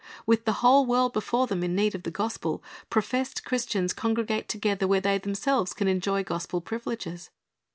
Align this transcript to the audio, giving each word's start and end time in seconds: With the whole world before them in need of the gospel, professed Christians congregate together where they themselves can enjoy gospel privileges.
With 0.25 0.45
the 0.45 0.53
whole 0.65 0.83
world 0.87 1.13
before 1.13 1.45
them 1.45 1.61
in 1.63 1.75
need 1.75 1.93
of 1.93 2.01
the 2.01 2.09
gospel, 2.09 2.63
professed 2.89 3.45
Christians 3.45 3.93
congregate 3.93 4.49
together 4.49 4.87
where 4.87 4.99
they 4.99 5.19
themselves 5.19 5.75
can 5.75 5.87
enjoy 5.87 6.23
gospel 6.23 6.59
privileges. 6.59 7.29